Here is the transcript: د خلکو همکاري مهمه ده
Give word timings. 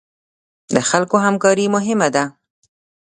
د 0.75 0.77
خلکو 0.89 1.15
همکاري 1.25 1.65
مهمه 1.75 2.07
ده 2.15 2.23